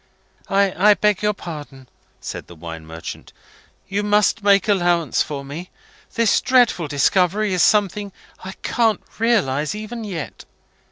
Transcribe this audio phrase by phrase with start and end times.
[0.49, 1.87] "I beg your pardon,"
[2.19, 3.33] said the wine merchant.
[3.87, 5.69] "You must make allowance for me.
[6.15, 8.11] This dreadful discovery is something
[8.43, 10.45] I can't realise even yet.